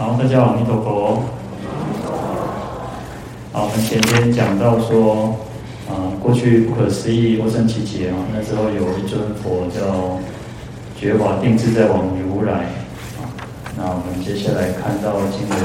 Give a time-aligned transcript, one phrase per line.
[0.00, 1.22] 好，大家好，阿弥陀佛。
[3.52, 5.36] 好，我们前天讲到说，
[5.90, 5.92] 啊，
[6.22, 10.16] 过去不可思议 vô 生期劫啊，那时候有一尊佛叫
[10.98, 12.52] 觉华定制在王如来。
[13.20, 13.28] 啊，
[13.76, 15.58] 那我们接下来看到经文，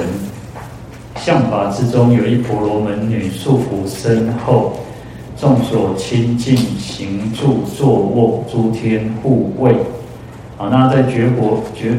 [1.15, 4.73] 相法之中有一婆罗门女，束缚身后，
[5.39, 9.71] 众所亲近，行住坐卧，诸天护卫。
[10.57, 11.97] 啊，那在觉国觉。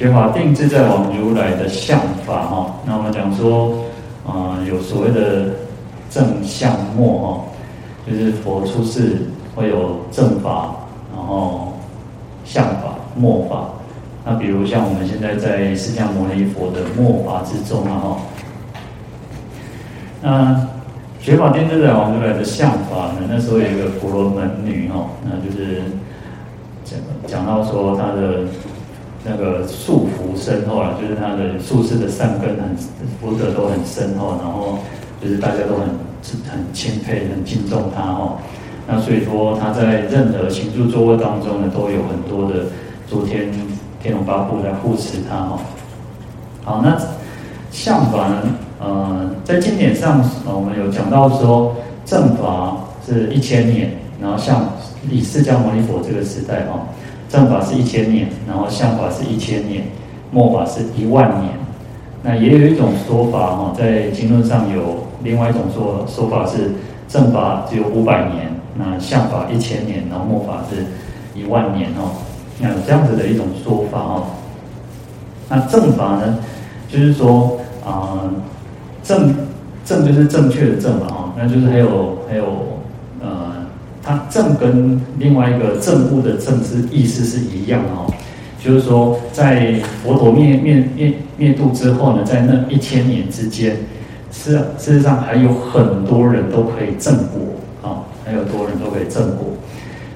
[0.00, 3.84] 觉法定自在王如来的相法哈，那我们讲说，
[4.26, 5.50] 啊、有所谓的
[6.08, 7.44] 正相末哈，
[8.10, 9.18] 就是佛出世
[9.54, 10.74] 会有正法，
[11.14, 11.74] 然后
[12.46, 13.68] 相法、末法。
[14.24, 18.16] 那比如像我们现在在释迦牟尼佛的末法之中啊哈，
[20.22, 20.66] 那
[21.20, 25.82] 学法定自在王如来的相法呢，那时候有一个婆罗门女哈，那就是
[26.86, 28.44] 讲讲到说她的。
[29.22, 32.74] 那个束缚深厚啊，就是他的术士的善根很
[33.20, 34.78] 福德都很深厚，然后
[35.22, 35.88] 就是大家都很
[36.50, 38.38] 很钦佩、很敬重他哈。
[38.88, 42.64] 那所以说他在任何行住坐卧当中呢，都有很多的
[43.08, 43.50] 诸天
[44.02, 45.58] 天龙八部来护持他哈。
[46.64, 46.98] 好，那
[47.70, 48.42] 相法呢？
[48.80, 54.70] 呃，在经典上，我们有讲到说，正法是一千年，然后像
[55.10, 56.86] 以释迦牟尼佛这个时代哈。
[57.30, 59.84] 正法是一千年，然后相法是一千年，
[60.32, 61.52] 末法是一万年。
[62.24, 66.72] 那也有一种说法哈，在经论上有另外一种说说法是
[67.06, 70.86] 正法只有五百年，那相法一千年，然后末法是
[71.38, 72.18] 一万年哦。
[72.58, 74.26] 那有这样子的一种说法哦。
[75.48, 76.38] 那正法呢，
[76.88, 78.28] 就是说啊、
[79.04, 79.32] 正
[79.84, 82.79] 正就是正确的正嘛哈，那就是还有还有。
[84.10, 88.12] 那正跟另外一个正悟的正是意思是一样哦，
[88.58, 93.76] 就是说在佛陀灭灭灭灭度之后呢，在那一千年之间，
[94.32, 99.46] 是事实上还有很多人都可以正果啊，还有多人都可以正果。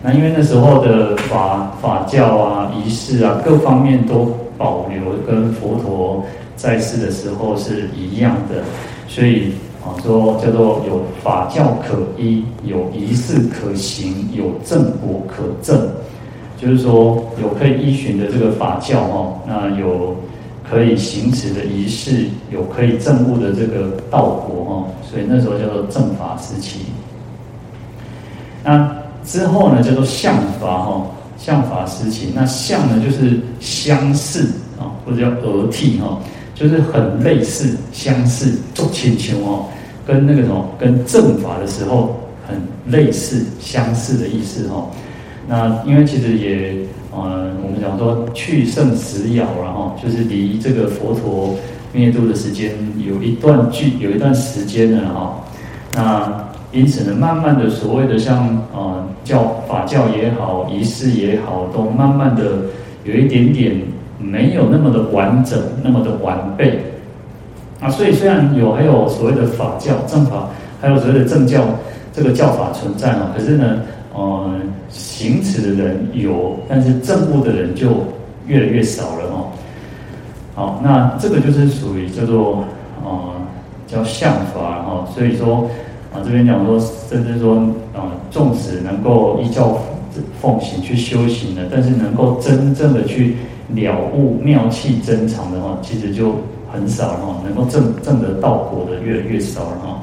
[0.02, 6.24] 那因为那时候的法法教啊、仪式啊，各方面都保留跟佛陀
[6.56, 8.64] 在世的时候是一样的，
[9.06, 9.52] 所以。
[9.84, 15.78] 啊，说叫做有法教可依，有仪式可行，有正果可证，
[16.56, 20.16] 就是说有可以依循的这个法教哈，那有
[20.68, 26.80] 可以行持的仪式，有可以证悟的这个道果哈，所以那时候叫做正法时期。
[28.64, 28.90] 那
[29.22, 31.06] 之后呢，叫做相法哈，
[31.36, 32.32] 相法时期。
[32.34, 36.18] 那相呢，就是相似啊，或者叫讹替哈。
[36.54, 39.66] 就是很类似、相似、做亲像哦，
[40.06, 42.56] 跟那个什么，跟正法的时候很
[42.86, 44.86] 类似、相似的意思哈。
[45.48, 46.74] 那因为其实也，
[47.10, 51.56] 呃，我们讲说去圣时遥，然后就是离这个佛陀
[51.92, 52.70] 灭度的时间
[53.04, 55.44] 有一段距，有一段时间了哈。
[55.92, 62.44] 那因此呢，慢慢的所谓的像呃教法教也好，仪式也好，都慢慢的
[63.04, 63.80] 有一点点。
[64.24, 66.80] 没有那么的完整，那么的完备
[67.80, 70.48] 啊，所以虽然有还有所谓的法教正法，
[70.80, 71.62] 还有所谓的正教
[72.12, 73.82] 这个教法存在啊，可是呢，
[74.14, 74.50] 呃，
[74.88, 77.88] 行持的人有，但是证悟的人就
[78.46, 79.50] 越来越少了哦。
[80.54, 82.64] 好，那这个就是属于叫做
[83.04, 83.10] 呃
[83.86, 85.68] 叫相法哈，所以说
[86.14, 86.80] 啊这边讲说，
[87.10, 87.56] 甚至说
[87.92, 89.76] 啊，纵使能够依教
[90.40, 93.36] 奉行去修行的，但是能够真正的去。
[93.68, 96.36] 了悟妙气真藏的话，其实就
[96.70, 100.02] 很少了哈，能够证证得道果的越来越少了哈。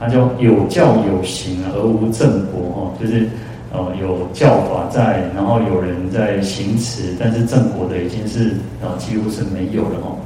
[0.00, 3.28] 它叫有教有行而无正果哈，就是
[3.72, 8.50] 呃有教法在，然后有人在行持，但是正果的已经是
[8.82, 10.16] 啊几乎是没有了哈。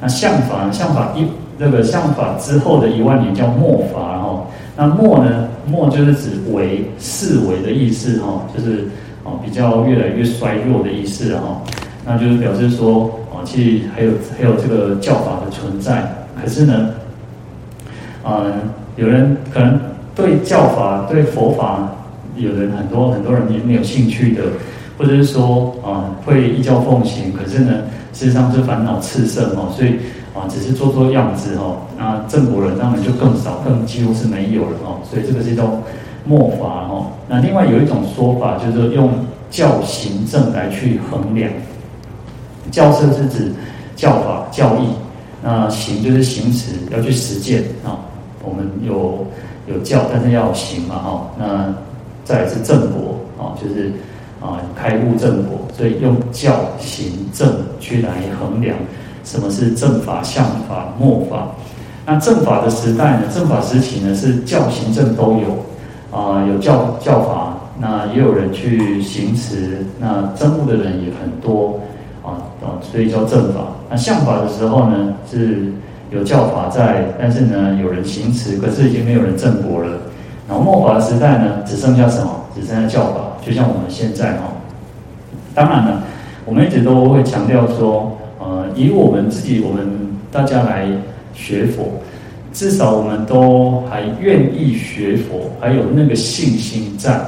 [0.00, 1.24] 那相法，相法一
[1.56, 4.44] 那个相法之后的一万年叫末法哈。
[4.76, 8.88] 那末呢，末就是指微式微的意思哈，就是。
[9.44, 11.62] 比较越来越衰弱的意思哈，
[12.04, 16.90] 那就是表示说，啊，其实还有还有这个教法的存在，可是呢，
[18.24, 18.52] 嗯，
[18.96, 19.78] 有人可能
[20.14, 21.92] 对教法、对佛法，
[22.36, 24.42] 有人很多很多人也没有兴趣的，
[24.96, 27.72] 或者是说，啊，会依教奉行，可是呢，
[28.12, 29.96] 事实上是烦恼炽盛哦，所以
[30.34, 35.82] 啊，只是做做样子哦，那正果人当然就更少，更几乎是没有了哦，所以这个是一种。
[36.28, 39.10] 末法哦，那另外有一种说法，就是用
[39.50, 41.50] 教行正来去衡量。
[42.70, 43.50] 教是是指
[43.96, 44.88] 教法教义，
[45.42, 47.96] 那行就是行持，要去实践啊。
[48.44, 49.26] 我们有
[49.66, 51.30] 有教，但是要行嘛哈。
[51.38, 51.74] 那
[52.26, 53.90] 再来是正果啊，就是
[54.38, 58.76] 啊开悟正果，所以用教行正去来衡量
[59.24, 61.48] 什么是正法、相法、末法。
[62.04, 65.56] 那正法的时代呢，正法时期呢是教行正都有
[66.10, 71.80] 啊，有教教法，那也有人去行持，那证悟的人也很多
[72.22, 73.60] 啊啊，所以叫正法。
[73.90, 75.72] 那相法的时候呢是。
[76.10, 79.90] 有教法在，但是呢，有人行持，可是已经没有人正果了。
[80.48, 82.30] 然后末法时代呢，只剩下什么？
[82.54, 84.44] 只剩下教法，就像我们现在哈。
[85.54, 86.02] 当然了，
[86.46, 89.86] 我们一直都会强调说，呃，以我们自己，我们
[90.32, 90.86] 大家来
[91.34, 91.84] 学佛，
[92.52, 97.20] 至少我们都还愿意学佛，还有那个信心在。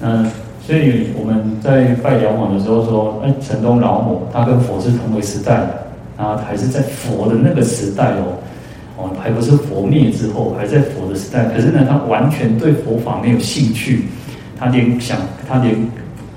[0.00, 0.30] 嗯、
[0.66, 5.82] 所以我们在拜疗访的时候说，哎，城东老母，他跟佛是同为时代的。
[6.18, 8.38] 啊，还是在佛的那个时代哦，
[8.96, 11.46] 哦，还不是佛灭之后，还在佛的时代。
[11.46, 14.04] 可是呢，他完全对佛法没有兴趣，
[14.56, 15.18] 他连想，
[15.48, 15.74] 他连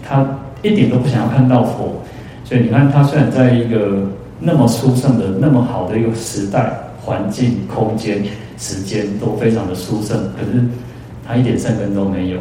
[0.02, 0.26] 他
[0.64, 2.02] 一点都不想要看到佛。
[2.46, 4.08] 所以你看，他虽然在一个
[4.40, 6.72] 那么殊胜的、那么好的一个时代、
[7.06, 8.24] 环境、空间、
[8.58, 10.66] 时间都非常的殊胜，可是
[11.24, 12.40] 他一点善根都没有。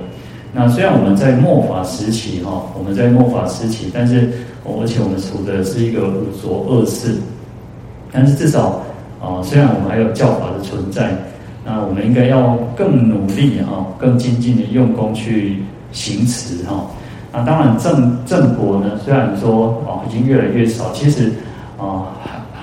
[0.54, 4.30] 那虽然我们在末法时期哈，我们在末法时期，但是
[4.64, 7.16] 而且我们处的是一个五浊恶世。
[8.10, 8.80] 但是至少，
[9.20, 11.10] 啊，虽然我们还有教法的存在，
[11.66, 15.62] 那我们应该要更努力哈，更精进的用功去
[15.92, 16.86] 行持哈。
[17.32, 21.32] 那当然正正果呢，虽然说啊已经越来越少，其实
[21.76, 22.14] 啊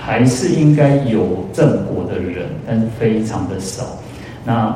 [0.03, 3.83] 还是应该有正果的人，但是非常的少。
[4.43, 4.75] 那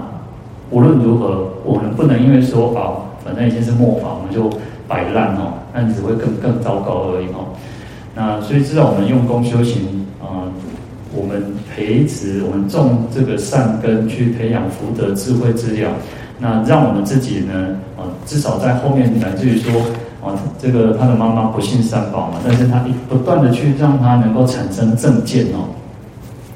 [0.69, 4.55] 无论如何，我们不能因为说啊，反正已经是末法，我们就
[4.87, 7.47] 摆烂哦，那只会更更糟糕而已哦。
[8.13, 10.05] 那所以至少我们用功修行。
[10.21, 10.49] 啊，
[11.13, 15.89] 我们培植，我们种这个善根，去培养福德智慧资料，
[16.39, 19.71] 那让我们自己呢，啊，至少在后面，乃至于说，
[20.25, 25.69] 啊，这个他的妈妈不信三宝嘛，但是他一不断的去让他能够产生正见哦，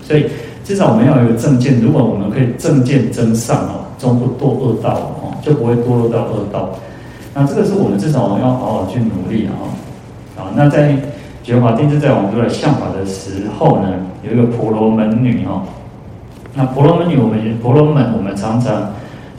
[0.01, 0.25] 所以
[0.63, 6.69] 至少我们要有正见，如果我们可以正见增上哦，终不堕恶道哦，就不会堕落到恶道。
[7.33, 9.53] 那这个是我们至少我们要好好去努力啊，
[10.37, 10.95] 啊，那在。
[11.41, 15.63] 觉华定自在王如来相法的时候呢，有一个婆罗门女哦。
[16.53, 18.91] 那婆罗门女，我们婆罗门，我们常常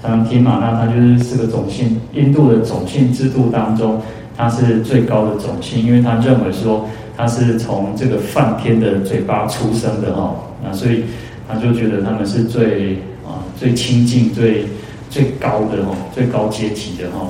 [0.02, 0.58] 常常听嘛。
[0.60, 4.00] 那她就是四个种姓，印度的种姓制度当中，
[4.40, 10.34] 他是最高的种姓，因为他认为说他是从这个梵天的嘴巴出生的哈。
[10.64, 11.04] 那所以
[11.46, 12.94] 他就觉得他们是最
[13.26, 14.64] 啊最亲近、最
[15.10, 17.28] 最高的哈，最高阶级的哈。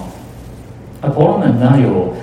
[1.03, 2.15] 那婆罗门呢有。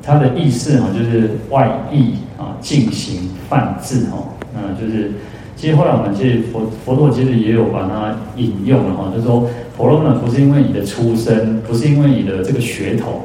[0.00, 4.16] 他的意思哈，就是外意啊，进行梵志哈，
[4.54, 5.12] 那，就是
[5.54, 9.46] 其实后来我们其实佛佛陀其实也有把它引用了哈，就是说
[9.76, 13.20] 婆罗门不是因为你的出身，不是因为你的这个血统，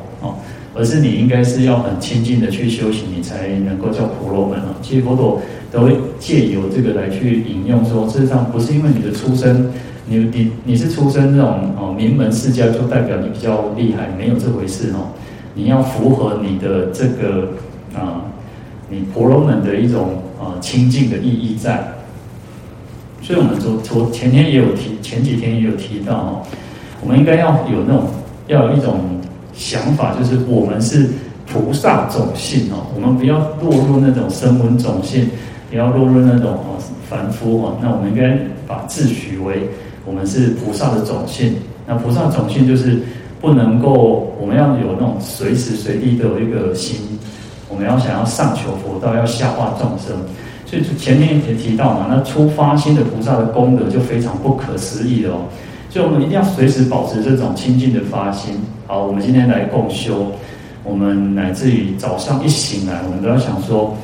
[0.76, 4.76] 而是你应该是要很亲近的去修行，你才能够叫婆罗门啊。
[4.82, 5.42] 其实佛陀
[5.72, 9.72] 都会借由这个来去引用说，事实上不是因为你的出身，
[10.08, 15.14] 你你你是出身这种哦名门世家，就代表你比较厉害，没有这回事哦。
[15.56, 17.50] 你要符合你的这个
[17.96, 18.26] 啊、
[18.90, 21.94] 你婆罗门的一种啊清净的意义在，
[23.22, 26.42] 所以我们昨昨前天也有提，前几天也有提到哦，
[27.02, 28.08] 我们应该要有那种
[28.48, 29.00] 要有一种
[29.54, 31.10] 想法，就是我们是
[31.46, 35.30] 菩萨种姓哦，我们不要落入那种声闻种姓，
[35.70, 36.78] 不要落入那种哦
[37.10, 39.70] 凡夫哦，那我们应该把自诩为
[40.06, 41.56] 我们是菩萨的种姓，
[41.88, 43.00] 那菩萨种姓就是。
[43.44, 46.96] 不能够，我们要有那种随时随地都有一个心，
[47.68, 50.16] 我们要想要上求佛道，要下化众生。
[50.66, 55.42] 所以前面也提到嘛，那出发心的菩萨的功德就非常不可思议了哦。
[55.90, 58.56] 所以我们一定要随时保持这种清净的发心。
[58.94, 60.32] 好，我们今天来共修，
[60.84, 63.98] 我们乃至于早上一醒来，我们都要想说，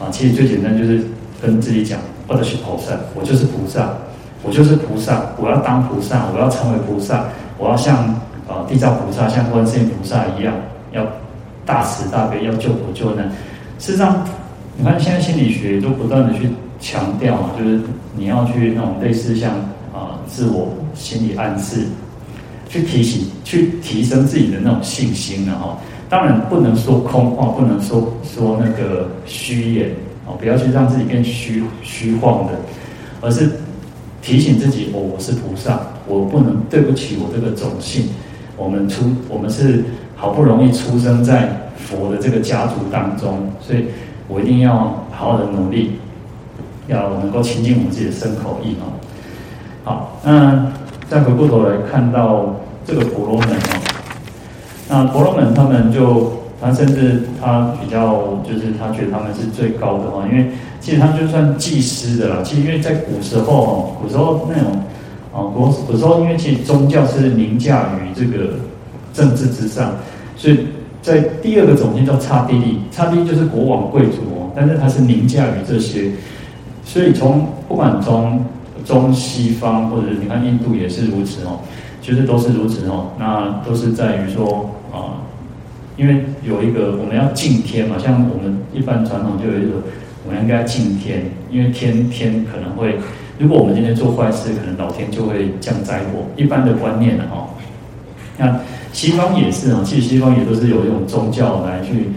[0.00, 1.00] 啊，其实最简单就是
[1.40, 3.88] 跟自己讲，我得去菩萨，我就是菩萨，
[4.42, 7.96] 我就是菩萨，我要当菩萨，我要成为菩萨，我要像。
[8.48, 10.54] 啊，地藏菩萨像观世音菩萨一样，
[10.90, 11.06] 要
[11.64, 13.28] 大慈大悲，要救苦救难。
[13.78, 14.24] 事实上，
[14.76, 16.48] 你看现在心理学都不断的去
[16.80, 17.80] 强调，就是
[18.16, 19.52] 你要去那种类似像
[19.94, 21.86] 啊自我心理暗示，
[22.68, 25.78] 去提醒、去提升自己的那种信心的哈。
[26.08, 29.90] 当然不能说空话，不能说说那个虚言
[30.26, 32.52] 哦，不要去让自己变虚虚晃的，
[33.20, 33.50] 而是
[34.22, 38.08] 提醒自己：哦，我是菩萨，我不能对不起我这个种姓。
[38.56, 43.84] 我们出，我们是好不容易出生在佛的这个家族当中，所以
[44.28, 45.92] 我一定要好好的努力，
[46.86, 48.96] 要能够亲近我们自己的身口意哦。
[49.84, 50.72] 好，那
[51.08, 53.80] 再回过头来看到这个婆罗门哦，
[54.88, 64.72] 那婆罗门他们就，他甚至他比较就是他觉得他们是最高的哈，因为其实他就算祭司的啦，其实因为在古时候哦，古时候那种
[65.32, 68.54] 哦古古时候，因为其实宗教是凌驾于这个
[69.12, 69.92] 政治之上，
[70.36, 70.66] 所以
[71.02, 76.10] 在第二个种姓叫刹帝利，刹帝利就是国王贵族哦，但是他是凌驾于这些，
[76.84, 78.44] 所以从不管从
[78.86, 81.60] 中西方或者是你看印度也是如此哦。
[82.00, 85.18] 其实都是如此哦，那都是在于说啊、
[85.96, 89.82] 因为有一个我们要敬天嘛，像我们一般传统就有一个，
[90.24, 92.96] 我们应该敬天，因为天天可能会，
[93.38, 97.48] 如果我们今天做坏事，可能老天就会降灾祸，一般的观念哦。
[98.38, 98.60] 那
[98.92, 102.10] 西方也是啊，其实西方也都是有一种宗教来去，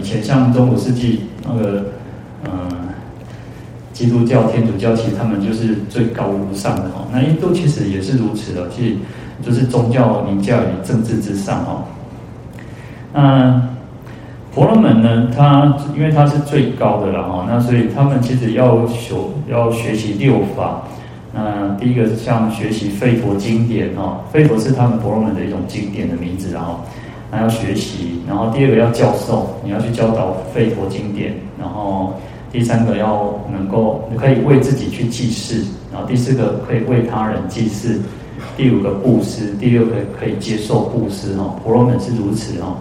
[0.00, 1.84] 以前像中古世纪那个、
[3.94, 7.08] 基督教、天主教，其实他们就是最高无上的哦。
[7.10, 8.96] 那印度其实也是如此的，其实。
[9.44, 11.82] 就是宗教凌驾于政治之上哦。
[13.12, 13.60] 那
[14.54, 15.28] 婆罗门呢？
[15.36, 19.12] 他因为他是最高的了哈，那所以他们其实要学
[19.50, 20.82] 要学习六法。
[21.34, 26.80] 那第一个是像学习吠陀经典哈，吠陀是他们婆罗门的一种经典的名字，然后
[27.30, 28.20] 那要学习。
[28.28, 31.34] 然后第二个要教授，你要去教导吠陀经典。
[31.58, 32.14] 然后
[32.54, 38.00] 第三个要能够你可以为自己去祭祀，然后第四个可以为他人祭祀。
[38.56, 42.76] 第五个布施，第六个可以接受布施哈，婆罗门是如此哈。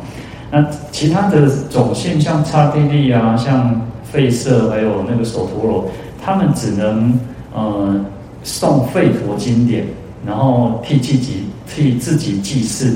[0.52, 3.82] 那其他的种姓像刹帝利啊，像
[4.14, 5.90] 吠舍，还有那个首陀罗，
[6.24, 7.18] 他们只能
[7.52, 8.00] 呃
[8.46, 9.88] 诵吠陀经典，
[10.24, 12.96] 然后替自己替自己祭祀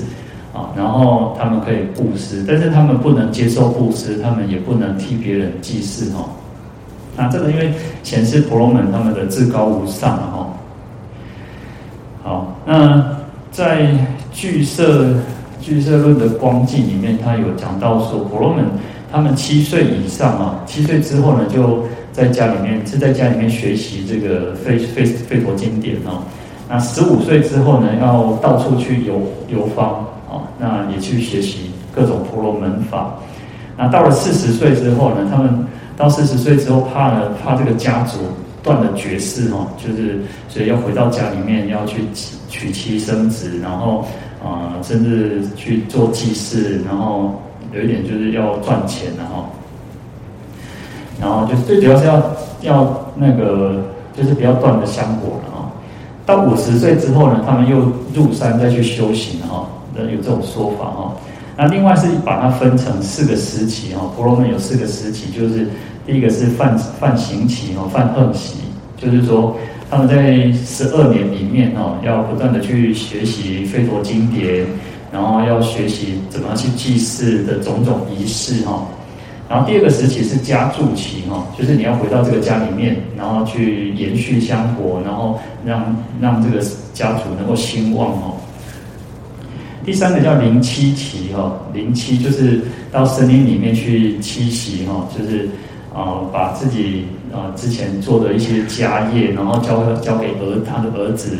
[0.54, 6.30] 啊，然后他们可以布施，但是他们不能接受布施，他们也不能替别人济世哈。
[7.18, 10.48] 那这个因为显示婆罗门他们的至高无上哈。
[12.24, 13.18] 好，那
[13.52, 13.90] 在
[14.32, 15.16] 俱舍
[15.60, 18.64] 俱舍论的光记里面，他有讲到说，婆罗门
[19.12, 26.22] 他们七岁以上啊，七岁之后呢，就在家里面是在家里面学习这个吠吠吠陀经典哦。
[26.70, 33.16] 那十五岁之后呢，要到处去游游方啊，那也去学习各种婆罗门法。
[33.78, 35.66] 那到了四十岁之后呢，他们
[35.98, 38.20] 到四十岁之后怕呢，怕这个家族。
[38.64, 42.02] 断了绝世哈，就是所以要回到家里面，要去
[42.50, 44.04] 娶妻生子，然后
[44.44, 47.42] 啊、甚至去做祭祀，然后
[47.74, 49.46] 有一点就是要赚钱的哈，
[51.22, 55.72] 然后就是最主要是要要那个就是不要断了香火了啊。
[56.26, 57.80] 到五十岁之后呢，他们又
[58.14, 61.14] 入山再去修行哈，有这种说法哈。
[61.58, 65.68] 那另外是把它分成四个时期哈，婆罗门有四个时期，就是。
[66.08, 68.60] 第一个是梵梵行期哦，梵行期，
[68.96, 69.54] 就是说
[69.92, 74.66] 他们在十二年里面哦，要不断的去学习吠陀经典，
[75.12, 78.88] 然后要学习怎么样去祭祀的种种仪式哈。
[79.50, 88.38] 然后第二个时期是家住期哈，就是你要回到这个家里面，然后去延续香火，然后让让这个家族能够兴旺哦。
[89.88, 92.60] 第三个叫灵栖期哈，灵栖就是
[92.92, 95.48] 到森林里面去栖息哈，就是。
[95.96, 101.36] 啊，把自己啊之前做的一些家业，然后交交给儿他的儿子，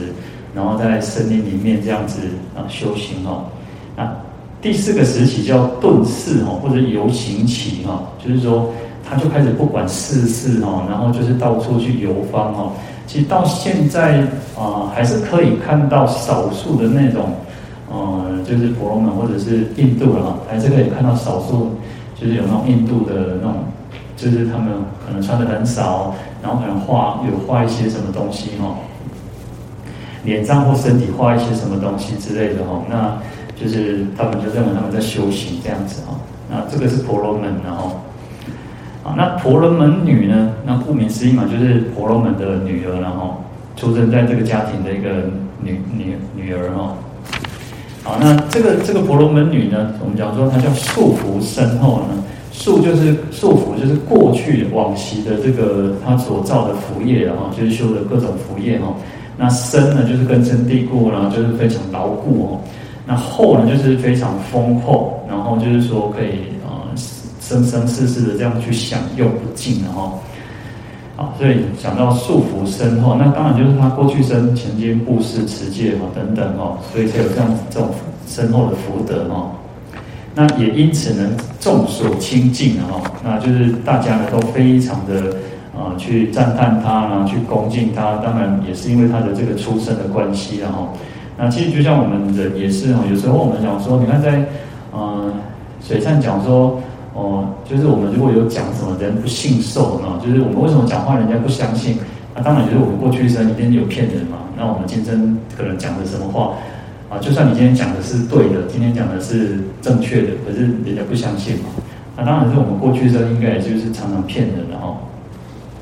[0.56, 2.22] 然后在森林里面这样子
[2.56, 3.44] 啊修行哦。
[3.96, 4.12] 那
[4.60, 8.74] 第四个时期叫遁世哦，或者游行期哈，就是说
[9.08, 12.72] 他就开始不管世事哦，然后就是到处去游方哦。
[13.06, 14.22] 其实到现在
[14.58, 17.30] 啊，还是可以看到少数的那种，
[17.90, 21.72] 呃，就是婆罗门或者是印度了哈，还是可以看到少数，
[22.16, 23.54] 就是有那种印度的那种。
[24.18, 24.70] 就是他们
[25.06, 28.76] 可能穿的很少，然后可能画有画一些什么东西哈，
[30.24, 33.16] 脸上或身体画一些什么东西之类的哈，那
[33.56, 36.16] 就是他们就认为他们在修行这样子哈。
[36.50, 37.92] 那这个是婆罗门然后，
[39.04, 40.50] 啊，那婆罗门女呢？
[40.66, 43.44] 那顾名思义嘛，就是婆罗门的女儿然后
[43.76, 45.30] 出生在这个家庭的一个
[45.62, 46.96] 女女女儿哈。
[48.08, 52.24] 好，那这个这个婆罗门女呢，我们讲说她叫束福身后呢。
[52.54, 58.96] 束就是束福，就是过去往昔的这个她所造的福业，然后就是修的各种福业哈。
[59.38, 62.60] 那身呢，就是根深蒂固，然后就是非常牢固哦。
[63.06, 66.72] 那厚呢，就是非常丰厚，然后就是说可以、呃，
[67.42, 70.14] 生生世世的这样去享用不尽的哈。
[71.18, 77.90] 啊，所以讲到束福身后，那当然就是他过去生曾经布施持戒哈等等哈，所以才有这样这种
[78.28, 79.52] 深厚的福德哈。
[80.36, 81.28] 那也因此呢，
[81.60, 85.36] 众所亲近哈，那就是大家呢都非常的
[85.76, 88.18] 啊、去赞叹他啊，去恭敬他。
[88.18, 90.90] 当然也是因为他的这个出身的关系然后，
[91.36, 94.46] 那其实就像我们人也是哈，有时候我们讲说，你看在
[94.94, 95.34] 啊、
[95.82, 96.80] 水上讲说，
[97.18, 101.98] 哦、就是我们如果有讲什么人不信受呢，就是我们为什么讲话人家不相信？
[102.36, 104.38] 那、当然就是我们过去生一定有骗人嘛。
[104.56, 106.54] 那我们今生可能讲的什么话
[107.10, 107.18] 啊？
[107.18, 111.74] 就算你今天讲的是对的，今天讲的是正确的，可是人家不相信嘛。
[112.16, 114.96] 那当然是我们过去生应该也就是常常骗人的哈。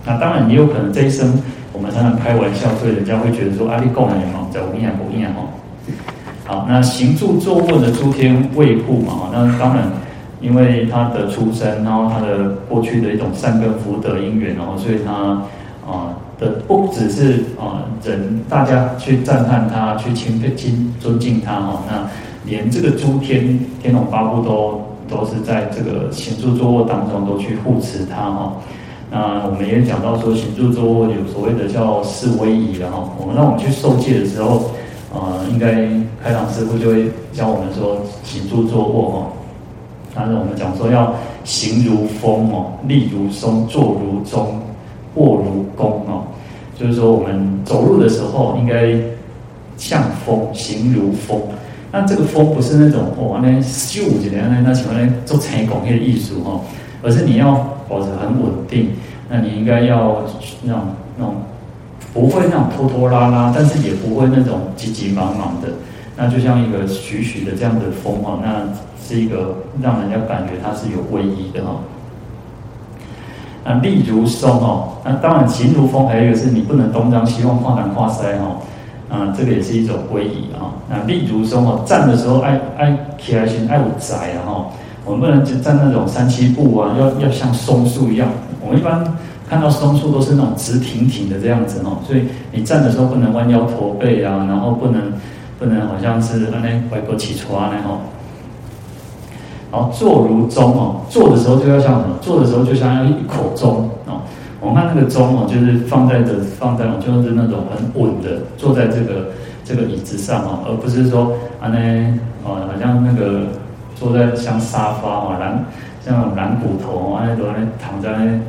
[0.05, 1.37] 那当然也有可能这一生
[1.73, 5.43] 我们常常开玩笑，所以人家会觉得说啊，你讲的嘛，在无影无影哈。
[6.45, 9.91] 好，好那行住坐卧的诸天卫护嘛，那当然，
[10.45, 15.11] 因为他的出生，然后他的过去的一种善根福德因缘，然后所以他
[15.91, 22.07] 啊的不只是啊人，大家去赞叹他，去钦佩敬尊敬他哈，那
[22.45, 28.53] 连这个诸天天龙八部都都是在这个行住坐卧当中都去护持他哈。
[29.09, 34.71] 那我们也讲到说，行住坐卧有所谓的叫四威仪的哈，我们让我们去受戒的时候。
[35.17, 35.87] 呃，应该
[36.21, 39.17] 开朗师傅就会教我们说行住坐卧哦。
[40.15, 44.61] 但是我们讲说要行如风哦，立如松，坐如钟，
[45.15, 46.23] 卧如弓哦。
[46.79, 48.95] 就是说我们走路的时候应该
[49.77, 51.41] 像风，行如风。
[51.91, 55.13] 那这个风不是那种哦，那咻几年那那请问呢？
[55.25, 56.61] 做成功的艺术哦，
[57.03, 57.53] 而是你要
[57.89, 58.91] 保持很稳定。
[59.29, 60.23] 那你应该要
[60.63, 60.81] 那种
[61.17, 61.35] 那种。
[62.13, 65.67] 不会那种拖拖拉拉，但是也不会那种急急忙忙的，
[66.17, 68.63] 那就像一个徐徐的这样的风哈，那
[69.05, 71.75] 是一个让人家感觉它是有威仪的哈。
[73.63, 78.57] 那立如松哦，那当然行如风，还有一个是你不能东张西望、跨南跨西哈，
[79.09, 80.71] 啊，这个也是一种威仪啊。
[80.89, 84.65] 那立如松哦，站的时候爱爱起来先爱我窄啊哈，
[85.03, 88.29] 我们不能就站那种三七步啊，要要像松树一样，
[88.61, 89.03] 我们一般。
[89.47, 95.13] 看到松树都是那种直挺挺的这样子哦，所以你站的时候不能弯腰驼背啊，然后不能
[95.65, 96.59] 不能好像是那
[96.91, 97.97] 歪脖起床啊那种。
[99.71, 102.15] 然后坐如钟哦，坐的时候就要像什么？
[102.21, 104.21] 坐的时候就像要一口钟哦。
[104.61, 109.31] 我们看那个钟哦，就是放在的放在就是那种很稳的坐在这个
[109.63, 113.47] 这个椅子上哦，而不是说啊那哦好像那个
[113.95, 115.65] 坐在像沙发哦，蓝
[116.05, 117.47] 像那种蓝骨头啊那种
[117.81, 118.39] 躺在那。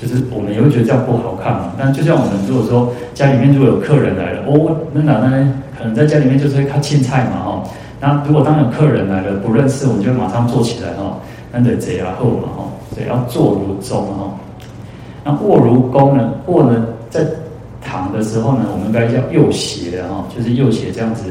[0.00, 7.62] 就是我们也会觉得这样不好看嘛，但就像我们如果说家里面如果有客人来了，哦，那奶奶可能在家里面就是会看青菜嘛，哈。
[8.00, 11.16] 那如果当有客人来了不认识，我们就马上坐起来哈，
[11.52, 14.34] 那得贼啊后嘛，哈，所以要坐如钟哈。
[15.24, 16.32] 那卧如弓呢？
[16.46, 17.24] 卧呢，在
[17.80, 21.24] 躺的时候呢，我们应该叫右斜的哈，就是右斜这样子，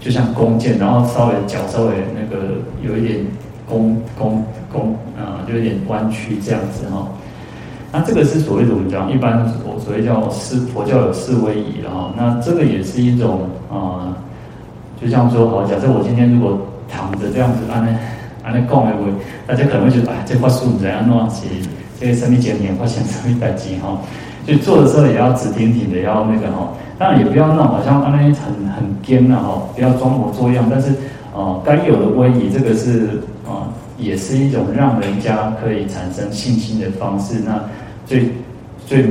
[0.00, 3.24] 就像弓箭，然后稍微脚稍微那个有一点
[3.68, 7.08] 弓弓弓啊，就有点弯曲这样子哈。
[7.92, 14.16] 那这个是所谓的我们讲一般所所谓叫四佛教有四威仪啊，那这个也是一种啊、
[15.00, 17.94] 就像说好，假设我今天如果躺着这样子按呢
[18.42, 19.12] 按呢供的位，
[19.46, 21.46] 大家可能会觉得哎，这块树怎样弄起？
[22.00, 23.96] 这个身体检点发现什么代志哈？
[24.46, 30.88] 就坐的时候也要直挺挺的，要那个哈，当然也不要那种好像按呢很很僵了哈，不要装模作样，但是
[31.36, 37.34] 啊、该有的威仪，这个是啊、也是一种让人家可以产生信心的方式。
[37.44, 37.62] 那
[38.12, 38.28] 最
[38.86, 39.06] 最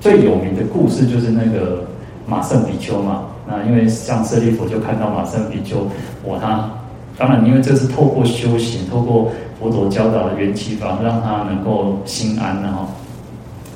[0.00, 1.84] 最有名的故事就是那个
[2.26, 3.24] 马胜比丘嘛。
[3.46, 5.86] 那因为像舍利弗就看到马胜比丘，
[6.24, 6.70] 我，他
[7.18, 12.86] 当然因为这是透过修行，透过佛陀教导的缘起法，让他能够心安然后，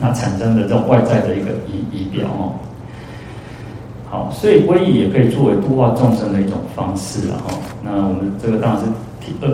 [0.00, 2.52] 那产生的这种外在的一个仪仪表哦。
[4.08, 7.54] 好，所以威仪也可以作为度化众生的一种方式了哈。
[7.84, 8.86] 那我们这个当然是
[9.20, 9.48] 题呃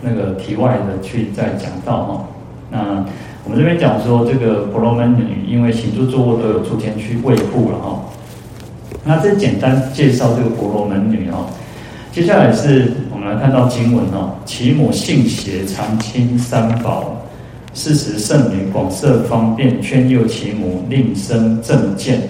[0.00, 2.24] 那个题外的去再讲到哈。
[2.70, 3.04] 那
[3.50, 8.00] 我们这边讲说，这个婆罗门女因为行住坐卧都有出天去卫护了哈。
[9.02, 11.46] 那这简单介绍这个婆罗门女哈。
[12.12, 17.16] 接下来是我们来看到经文哦，其母性邪常亲三宝，
[17.72, 22.20] 四时圣女广设方便劝诱其母，令生正见。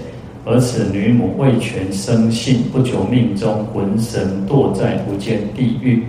[0.47, 6.03] 而此女母未全生信，不久命中，魂神堕在无间地狱。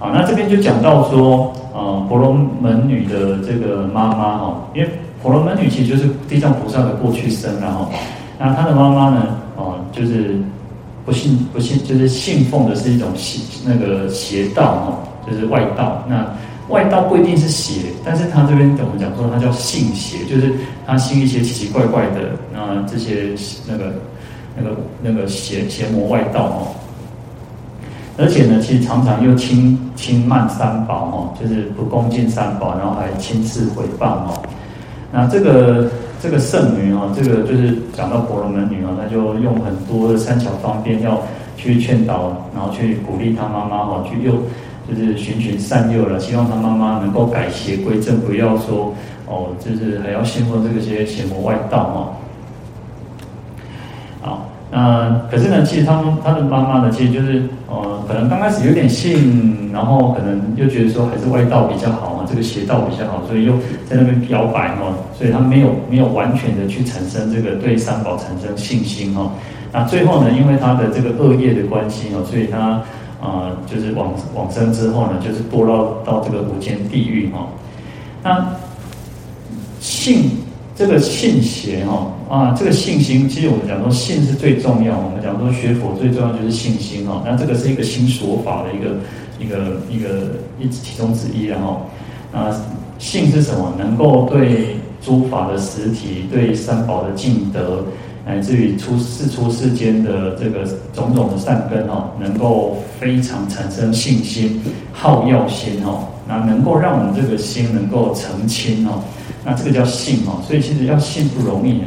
[0.00, 1.52] 好，那这边就讲到说。
[1.76, 4.88] 啊，婆罗门女的这个妈妈哈，因为
[5.22, 7.92] 婆罗门女其实就是地藏菩萨的过去生，然后，
[8.38, 10.40] 那她的妈妈呢，哦，就是
[11.04, 16.02] 不信不信，就是信奉的是一种邪那个邪道哈，就是外道。
[16.08, 16.26] 那
[16.70, 20.54] 外道不一定是邪，但是他这边怎么讲说，他叫信邪，就是
[20.86, 23.34] 他信一些奇奇怪怪的那这些
[23.68, 23.92] 那个
[24.56, 26.68] 那个那个邪邪魔外道哦。
[28.18, 34.42] 而且呢，其实常常又轻轻慢三宝哦，就是不恭敬三宝，然后还轻视毁谤哦。
[35.12, 41.20] 那这个这个圣女哦，这个就是讲到婆罗门女哦，她就用很多的善巧方便要
[41.56, 44.32] 去劝导，然后去鼓励她妈妈哦，去又
[44.88, 48.94] 就是循循善诱了，希望她妈妈能够改邪归正，不要说
[49.26, 52.12] 哦，就是还要信奉这个些邪魔外道哈。
[54.22, 63.52] 好，那可是呢，其实他们他的妈妈呢，其实就是呃，可能刚开始有点信，然后可能又觉得说还是外道比较好啊，这个邪道比较好，所以又
[63.88, 69.30] 在那边摇摆哈，所以他没有没有完全的去产生这个对三宝产生信心哈。
[69.72, 72.82] 那最后呢，因为他的这个恶业的关系哦，所以他。
[73.18, 77.46] 啊、呃，就是往往生之后呢，就是堕落到这个无间地狱哈、哦。
[78.22, 78.46] 那
[79.80, 80.32] 信
[80.76, 84.98] 这个信邪哈啊，这个信心，其实我们讲说信是最重要。
[84.98, 87.22] 我们讲说学佛最重要就是信心哈。
[87.24, 88.96] 那这个是一个心所法的一个
[89.40, 91.80] 一个一个一其中之一然后
[92.30, 92.54] 啊，
[92.98, 93.72] 信是什么？
[93.78, 97.82] 能够对诸法的实体，对三宝的敬德。
[98.28, 104.60] 乃至于出世出世间的这个种种的善根哦，能够非常产生信心、
[104.92, 109.00] 好要心哦，那能够让我们这个心能够澄清哦，
[109.46, 110.42] 那这个叫信哦。
[110.44, 111.80] 所以其实要信不容易，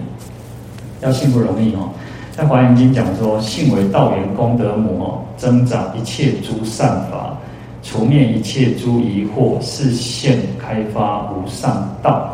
[1.01, 1.89] 要信不容易哦。
[2.31, 7.37] 在《华严经》讲说，信为道源功德母哦，增长一切诸善法，
[7.83, 12.33] 除灭一切诸疑惑，是现开发无上道。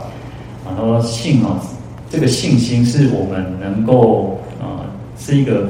[0.64, 1.60] 啊，他说信哦。
[2.08, 4.86] 这个信心是我们能够啊、
[5.18, 5.68] 是一个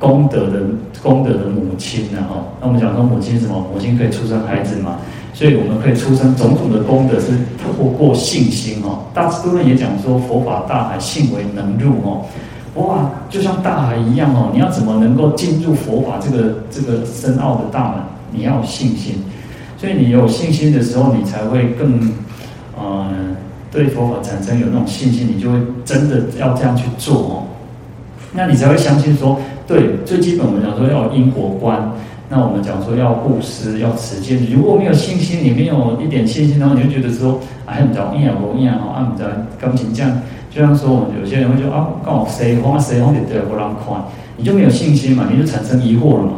[0.00, 0.60] 功德的
[1.00, 2.42] 功德的母亲呢哈。
[2.60, 3.64] 那我们讲说母亲什么？
[3.72, 4.96] 母亲可以出生孩子嘛，
[5.32, 7.28] 所以我们可以出生种种的功德是
[7.62, 9.04] 透过信心哦。
[9.14, 12.24] 大智度论也讲说，佛法大海，信为能入哦。
[12.74, 18.00] 哇，就像大海一样哦，你要怎么能够进入佛法这个这个深奥的大门？
[18.32, 19.22] 你要有信心，
[19.76, 22.10] 所以你有信心的时候，你才会更。
[22.76, 23.06] 呃
[23.72, 27.46] 对佛法产生有那种信心，你就会真的要这样去做哦，
[28.32, 29.38] 那你才会相信说，
[29.70, 31.92] 对，最基本我们讲说要有因果观，
[32.28, 34.36] 那我们讲说要布施，要持戒。
[34.52, 39.24] 如果没有信心，你没有一点信心，然后你就觉得说，哎，不知道，一样不一样哈，按不着
[39.60, 40.10] 钢琴这样，
[40.50, 43.94] 就像说我们有些人会说啊，刚好谁红啊谁红的对不让看，
[44.36, 46.32] 你就没有信心嘛，你就产生疑惑了嘛。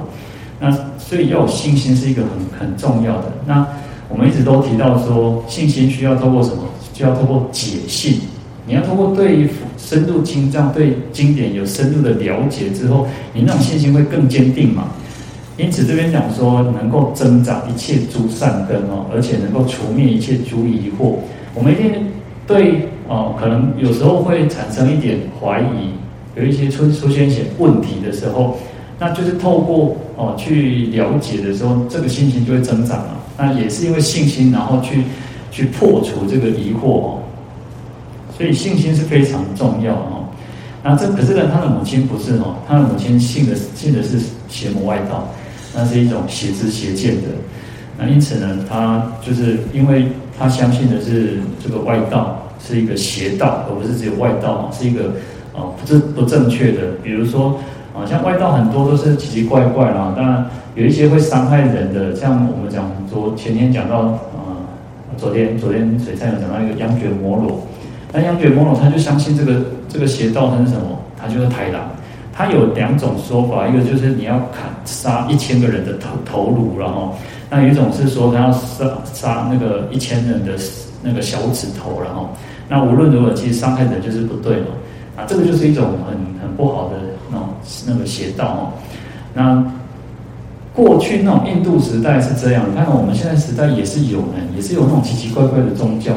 [0.61, 3.33] 那所以要有信心是一个很很重要的。
[3.47, 3.67] 那
[4.11, 6.65] 我们一直都提到说，信心需要透过什么？
[6.93, 8.21] 就要透过解信，
[8.73, 14.89] 你要通过对深入经藏、对经典有深入的了解之后，你那种信心会更坚定嘛。
[15.59, 21.17] 因此这边讲说，能够增长一切诸善根哦，而且能够除灭一切诸疑惑。
[21.55, 22.07] 我们一定
[22.47, 28.57] 对哦，可能有时候会产生一点怀疑，有一些出出现一些问题的时候，
[28.99, 33.21] 那就是透过哦去了解的时候，这个信心就会增长了。
[33.37, 35.03] 那也是因为信心，然后去。
[35.55, 37.19] 去破除这个疑惑哦，
[38.37, 40.25] 所以信心是非常重要哦。
[40.83, 44.19] 那这可是呢，他的母亲不是哦，他的母亲信的信的是
[44.49, 45.29] 邪魔外道，
[45.75, 47.29] 那是一种邪知邪见的。
[47.99, 55.13] 那因此呢，他就是因为他相信的是这个外道是一个邪道，而不是只有外道，是一个
[55.55, 56.81] 啊不是不正确的。
[57.03, 57.61] 比如说
[57.95, 64.57] 啊，像外道很多都是奇奇怪怪啦，当然有一些会伤害人的，像我们讲昨前天讲到啊。
[65.19, 67.61] 昨天昨天水上有讲到一个央觉摩罗，
[68.13, 70.99] 那央觉摩罗他就相信这个这个邪道是什么？
[71.19, 71.91] 他就是豺狼。
[72.35, 77.15] 他有两种说法，一个就是你要砍杀一千个人的头头颅，然后
[77.51, 80.53] 那有一种是说他要杀杀那个一千人的
[81.03, 82.31] 那个小指头，然后
[82.69, 84.67] 那无论如何，其实伤害人就是不对嘛。
[85.15, 86.97] 啊，这个就是一种很很不好的
[87.31, 87.49] 那种
[87.87, 88.73] 那个邪道哦。
[89.35, 89.63] 那
[90.73, 96.15] 过去那种印度时代是这样，你看我们现在时代也是有人，也是有那种奇奇怪怪的宗教。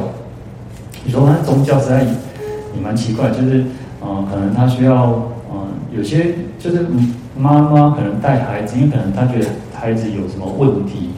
[1.06, 3.60] 你说那宗教实在也蛮奇怪，就是
[4.02, 6.84] 嗯、呃，可能他需要嗯、呃，有些就是
[7.38, 11.10] 妈妈可能带孩子，因为可能他觉得孩子有什么问题，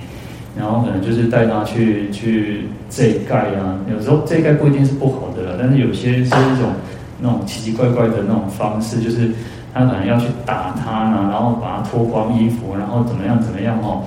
[0.56, 3.78] 然后可能就是带他去去这一盖啊。
[3.90, 6.70] 有时候这一盖不一定是不好的了，但是有些是一种
[7.20, 9.30] 那种奇奇怪怪的那种方式，就是。
[9.74, 14.02] 他可能要去打他呢，然后把他脱光衣服，然后怎么样怎么样哦，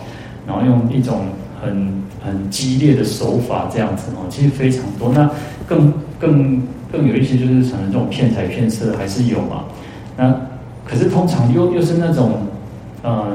[0.45, 1.27] 然后用一种
[1.61, 5.11] 很很激烈的手法这样子哦，其实非常多。
[5.13, 5.29] 那
[5.67, 9.65] 更更更有一些就是可能这种骗财骗色还是有嘛。
[10.17, 10.33] 那
[10.85, 12.47] 可是通常又又是那种，
[13.03, 13.27] 呃，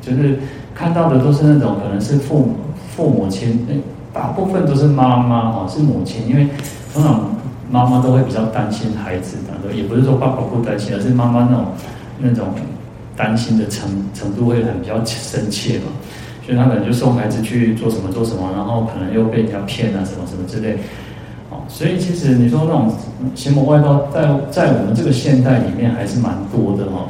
[0.00, 0.38] 就是
[0.74, 2.56] 看到的都是那种可能是父母
[2.96, 3.66] 父母亲，
[4.12, 6.48] 大部分都是妈妈哦，是母亲，因为
[6.92, 7.30] 通常。
[7.70, 11.64] 妈妈都会比较担心孩子的，也不是说爸爸不担心，而是妈妈那种
[12.18, 12.48] 那种
[13.16, 15.84] 担心的程程度会很比较深切嘛，
[16.52, 20.74] 所以他可能就送孩子去做什么做什么，然后可能又被人家骗啊什么什么之类，
[21.50, 22.92] 哦，所以其实你说那种
[23.34, 27.08] 邪魔外道在在我们这个现代里面还是蛮多的哈，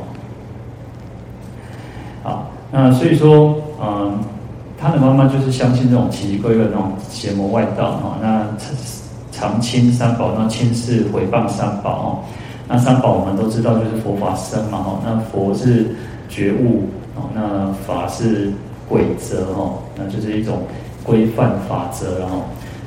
[2.23, 4.19] 好，那所以说嗯。
[4.85, 8.45] 他的妈妈就是相信这种奇奇怪怪的那种邪魔外道哈，那
[9.31, 12.19] 常轻三宝，那轻视毁谤三宝哦。
[12.67, 15.95] 那三宝我们都知道就是佛法僧嘛哈，那佛是
[16.29, 16.83] 觉悟
[17.15, 18.51] 哦，那法是
[18.93, 20.65] 轨则哦，那就是一种
[21.03, 22.43] 规范法则然后，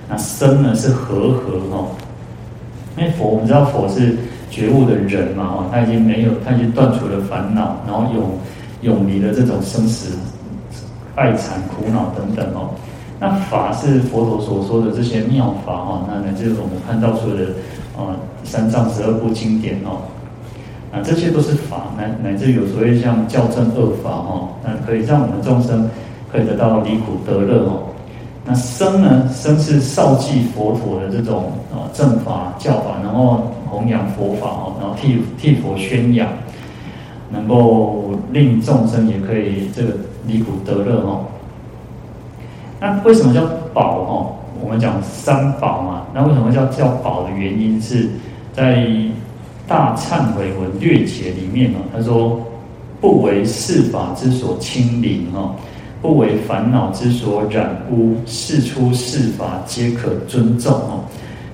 [0.08, 1.90] 那生呢是和合哦，
[2.96, 4.16] 因为佛我们知道佛是
[4.52, 8.38] 觉悟的人嘛哈，他已经没有他已经断除了烦恼，然后永
[8.82, 10.16] 永离了这种生死。
[11.16, 12.76] 爱惨苦恼等等哦，
[13.22, 17.44] 那法是佛陀所说的这些妙法哈，那乃至我们看到所有的
[17.98, 18.14] 啊
[18.44, 20.04] 三藏十二部经典哦，
[20.96, 25.90] 那这些都是法，乃乃至有所谓像教正恶法哦，那可以让我们众生
[26.32, 27.84] 可以得到离苦得乐哦。
[28.46, 36.28] 那生呢，生是绍记佛陀的这种啊正法教法，然后弘扬佛法哦，然后替替佛宣扬。
[37.32, 39.90] 能够令众生也可以这个
[40.28, 41.26] 离苦得乐哦。
[42.80, 43.42] 那为什么叫
[43.74, 44.36] 宝哦？
[44.64, 46.04] 我们讲三宝嘛。
[46.14, 48.08] 那为什么叫叫宝的原因是
[48.54, 48.78] 在
[49.68, 52.40] 《大忏悔文略解》里面哦，他说
[53.02, 55.56] ：“不为世法之所侵凌哦，
[56.02, 61.04] 不为烦恼之所染污，世出世法皆可尊重哦。”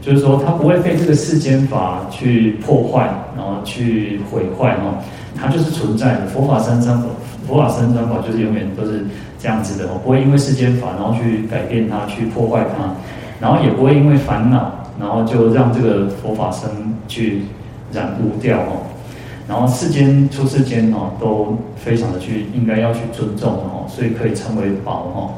[0.02, 4.98] 就是说，他不会被这个世间法去破坏，然后去毁坏哦。
[5.36, 7.02] 它就是存在的，佛法三章，
[7.48, 9.06] 佛法三章法就是永远都是
[9.40, 12.92] 这样子的哦，不会因为世间法然后去改变它，去破坏它，
[13.40, 16.70] 然后也不会因为烦恼，然后就让这个佛法僧
[17.08, 17.44] 去
[17.94, 18.82] 染污掉哦，
[19.48, 25.34] 然后世间出世间哦，都非常的去应该要去尊重哦，所以可以称为宝哦。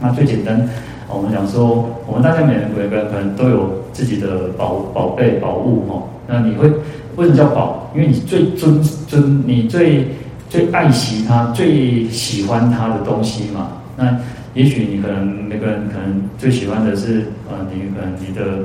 [0.00, 0.68] 那最简单，
[1.08, 6.70] 我们讲说，我们大家每人每个人可能都有自己的宝宝贝宝物哦，那你会。
[7.14, 7.90] 为什么叫宝？
[7.94, 10.08] 因为你最尊尊，你最
[10.48, 13.72] 最爱惜它，最喜欢它的东西嘛。
[13.98, 14.16] 那
[14.54, 18.64] 也许你可能每个人可能最喜欢的是呃，你可能你的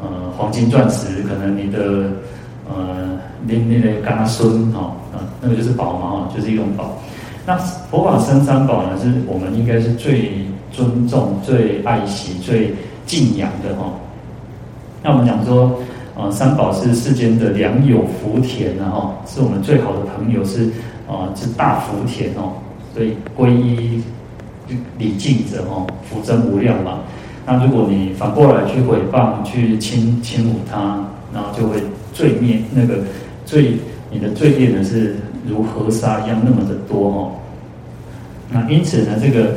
[0.00, 2.10] 呃黄金钻石，可能你的
[2.68, 6.98] 呃那那个甘孙哈啊，那个就是宝嘛哈，就是一种宝。
[7.46, 7.56] 那
[7.90, 10.32] 佛法生三宝呢，是我们应该是最
[10.72, 12.74] 尊重、最爱惜、最
[13.06, 13.90] 敬仰的哈。
[15.02, 15.78] 那我们讲说。
[16.18, 20.64] 啊，三宝是世间的良友福田啊，哈，是我们最好的朋友，是
[21.06, 22.54] 啊，是大福田哦，
[22.94, 24.02] 所以皈依
[24.96, 27.00] 礼敬者哦，福增无量嘛。
[27.46, 30.98] 那如果你反过来去毁谤、去轻轻侮他，
[31.32, 31.76] 然后就会
[32.12, 32.98] 罪孽那个
[33.44, 33.78] 罪，
[34.10, 37.30] 你的罪孽呢是如河沙一样那么的多哦。
[38.50, 39.54] 那因此呢，这个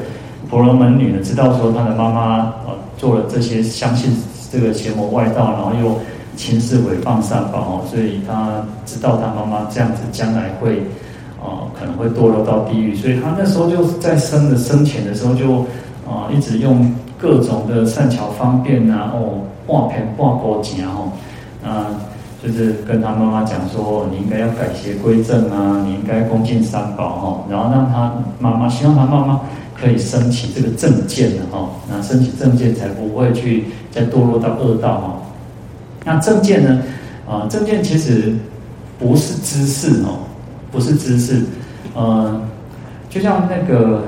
[0.49, 2.53] 婆罗门女呢，知道说她的妈妈啊
[2.97, 4.15] 做了这些，相信
[4.51, 5.99] 这个邪魔外道，然后又。
[6.35, 10.79] 轻视毁谤三宝哦，所以她知道她妈妈这样子将来会，
[11.43, 15.65] 啊、可能会堕落到地狱，所以他那时候就在生的生前的时候就，
[16.07, 21.11] 啊、一直用各种的善巧方便啊，哦，化偏化国钱哦，
[21.63, 21.91] 啊，
[22.41, 29.41] 就是跟他妈妈讲说，你应该要改邪归正啊，你应该恭敬三宝哈，然后让他妈妈希望他妈妈
[29.75, 35.13] 可以升起这个正见的哈，那升起正见才不会去再堕落到恶道哈。
[36.05, 36.81] 那正见呢？
[37.29, 38.33] 啊，正见其实
[38.97, 40.19] 不是知识哦，
[40.71, 41.43] 不是知识。
[41.93, 42.41] 呃，
[43.09, 44.03] 就像那个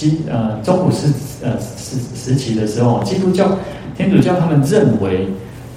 [0.00, 3.58] 基呃中古时呃时时期的时候，基督教、
[3.94, 5.28] 天主教他们认为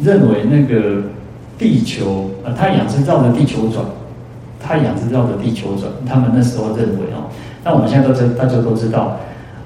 [0.02, 1.02] 认为那个
[1.58, 3.84] 地球呃太阳是绕着地球转，
[4.62, 5.92] 太阳是绕着地球转。
[6.06, 7.28] 他们那时候认为哦，
[7.66, 9.20] 那我们现在都知大家都知道，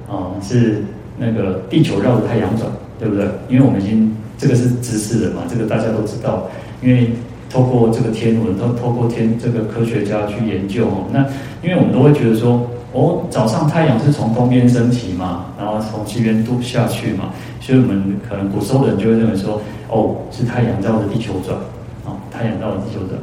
[0.10, 0.84] 啊、是
[1.20, 2.68] 那个地球绕着太阳转，
[3.00, 3.26] 对不对？
[3.48, 4.16] 因为我们已经。
[4.40, 6.48] 这个是知识了嘛，这个大家都知道，
[6.80, 7.10] 因为
[7.50, 11.26] 透过这个天文，透透过天这个科学家去研究哦，那
[11.64, 17.26] 因为我们都会觉得说，哦，早上太阳是从东边升起嘛，然后从西边度下去嘛，
[17.60, 21.58] 所以我们可能古时候的人就会认为说，哦，是太阳绕着地球转，
[22.06, 23.20] 啊，太阳绕着地球转，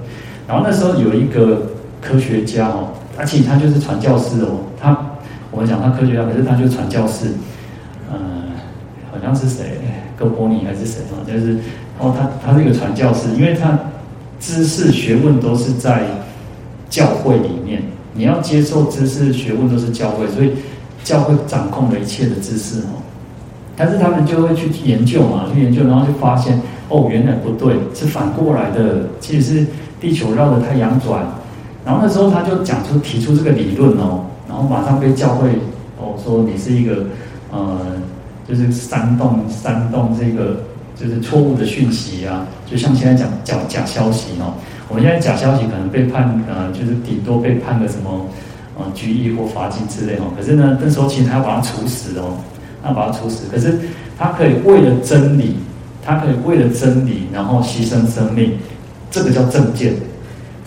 [0.47, 1.63] 然后那时候有一个
[2.01, 4.97] 科学家哦，而且他就是传教士哦，他
[5.51, 7.27] 我们讲他科学家，可是他就是传教士，
[8.13, 8.53] 嗯，
[9.11, 9.79] 好像是谁？
[10.17, 11.25] 哥白尼还是什么？
[11.27, 11.57] 就是
[11.99, 13.77] 哦，他他是一个传教士，因为他
[14.39, 16.03] 知识学问都是在
[16.89, 17.83] 教会里面，
[18.15, 20.53] 你要接受知识学问都是教会，所以
[21.03, 23.03] 教会掌控了一切的知识哦。
[23.77, 29.67] 但是他们就会去研究嘛，去研究，然后就发现哦，原来不对，是反过来的，其实是
[30.01, 31.27] 地球绕着太阳转。
[31.85, 35.51] 然后那时候他就讲出提出这个理论哦，然后马上被教会
[35.99, 37.05] 哦说你是一个
[37.51, 37.79] 呃。
[38.47, 44.53] 就是煽动煽动这个就是错误的讯息啊，就像现在讲假假消息哦，
[44.89, 48.27] 我们现在假消息可能被判呃，就是顶多被判个什么
[48.79, 50.33] 呃拘役或罚金之类哦。
[50.37, 52.37] 可是呢，那时候其实他要把他处死哦，
[52.83, 53.45] 他把他处死。
[53.51, 53.79] 可是
[54.19, 55.57] 他可以为了真理，
[56.05, 58.53] 他可以为了真理，然后牺牲生命，
[59.11, 59.95] 这个叫正见。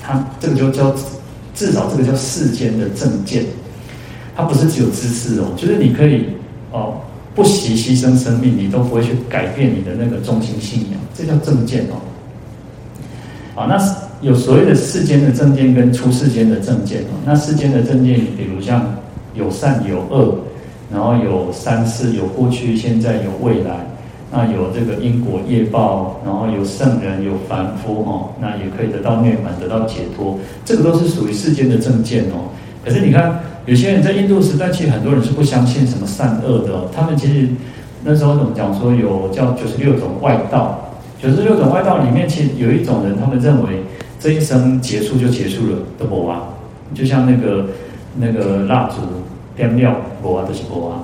[0.01, 0.93] 他这个就叫
[1.53, 3.45] 至少这个叫世间的正见。
[4.35, 6.25] 他不是只有知识哦，就是你可以
[6.71, 6.95] 哦
[7.35, 12.01] 不惜牺牲生命，你都不会去改变你的那个中心信仰，这叫正见哦。
[13.59, 13.77] 啊，那
[14.21, 17.17] 有所谓的世间的正见跟出世间的正见哦。
[17.25, 18.95] 那世间的正见，比如像
[19.33, 20.35] 有善有恶，
[20.91, 23.85] 然后有三世，有过去、现在、有未来。
[24.29, 32.51] 那有这个因果业报，然后有圣人、有凡夫哦，那也可以得到涅槃、得到解脱，这个都是属于世间的正见哦。
[32.83, 36.89] 可是你看，有些人在印度时代，其实很多人是不相信什么善恶的。
[36.93, 37.47] 他们其实
[38.03, 40.83] 那时候怎么讲说，有叫九十六种外道。
[41.19, 43.81] 九十六种外道里面，其实有一种人，他们认为
[44.19, 46.41] 这一生结束就结束了，都无啊，
[46.93, 47.65] 就像那个
[48.15, 48.95] 那个蜡烛
[49.55, 51.03] 点亮，无啊，都是无啊。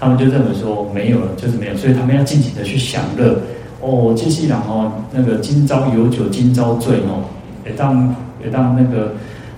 [0.00, 3.38] 他们就认为说没有了，就是没有，所以他们要尽情的去享乐。
[3.80, 7.24] 哦，接下来哦，那个今朝有酒今朝醉哦，
[7.66, 9.12] 也当也当那个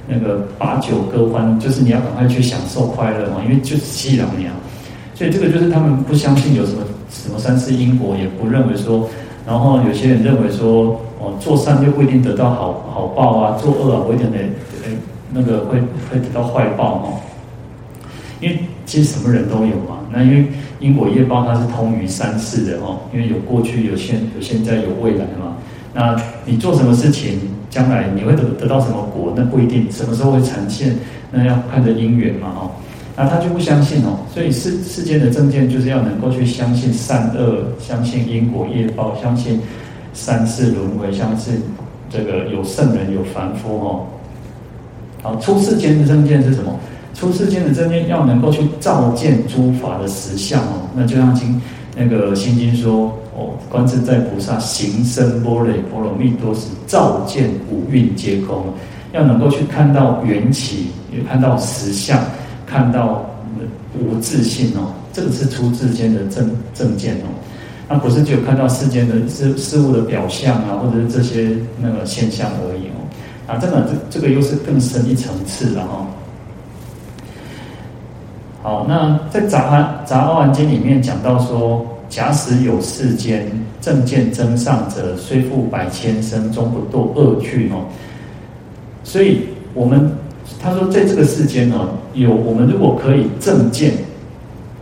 [0.08, 4.50] 那个把酒歌欢，就是你要赶快去享受快乐嘛，因为就是七两年，
[5.14, 9.08] 所以这个就是他们不相信有什么什么三世因果，也不认为说。
[9.46, 14.96] 然后有些人认为说，哦，做善就不一定得到好好报啊，做恶啊不一定得，诶，
[15.33, 17.20] 那个会会得到坏报哦。
[18.40, 20.46] 因为其实什么人都有嘛，那因为
[20.79, 25.57] 因果业报它是通于三世的哦，因为有过去、有现、有现在、有未来嘛。
[25.94, 30.94] 那你做什么事情，将来你会得得到什么果，那不一定，什么时候会呈现，
[31.31, 32.70] 那要看着因缘嘛哦。
[33.16, 39.59] 那他就不相信哦，所以世世间的正见就是要能够去相信善恶，相信因果业报，相信
[40.16, 41.62] 三世轮回，相信
[42.11, 44.07] 这个有圣人有凡夫哦。
[45.22, 46.74] 好，出世间的正见是什么？
[47.14, 50.88] 出世间的正见要能够去照见诸法的实相哦。
[50.94, 51.61] 那就像经
[51.94, 58.64] 那个心经说哦，观自在菩萨行深般若波罗蜜多时，照见五蕴皆空，
[59.12, 62.18] 要能够去看到缘起，也看到实相。
[62.66, 63.24] 看到
[63.96, 67.31] 无自性哦，这个是出世间的正正见哦，
[67.88, 72.99] 那不是只有看到世间的事事物的表象啊，或者是这些那个现象而已哦，
[73.46, 76.07] 啊，这个这这个又是更深一层次了哈。
[78.62, 83.46] 好，那在杂阿杂阿含经里面讲到说，假使有世间
[83.81, 87.85] 正见增上者，虽复百千生，终不堕恶趣哦。
[89.05, 89.40] 所以
[89.75, 90.11] 我们。
[90.62, 93.92] 他说，在这个世间呢，有我们如果可以正见，